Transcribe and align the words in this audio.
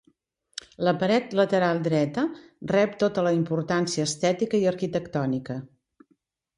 La 0.87 0.93
paret 1.03 1.35
lateral 1.39 1.83
dreta 1.89 2.25
rep 2.73 2.97
tota 3.05 3.27
la 3.31 3.37
importància 3.43 4.09
estètica 4.13 4.65
i 4.65 4.69
arquitectònica. 4.77 5.63